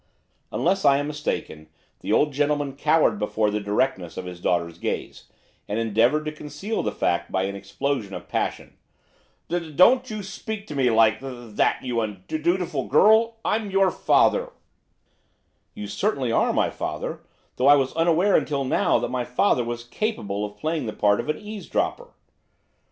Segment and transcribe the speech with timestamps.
[0.51, 1.67] Unless I am mistaken
[1.99, 5.25] the old gentleman cowered before the directness of his daughter's gaze,
[5.67, 8.77] and endeavoured to conceal the fact by an explosion of passion.
[9.47, 13.35] 'Do don't you s speak to me li like that, you un undutiful girl!
[13.45, 14.53] I I'm your father!'
[15.75, 17.19] 'You certainly are my father;
[17.57, 21.19] though I was unaware until now that my father was capable of playing the part
[21.19, 22.07] of eavesdropper.